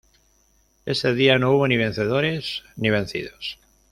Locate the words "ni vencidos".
2.75-3.59